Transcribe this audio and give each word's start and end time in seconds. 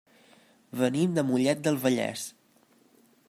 Venim 0.79 1.13
de 1.17 1.23
Mollet 1.27 1.63
del 1.69 1.77
Vallès. 1.85 2.25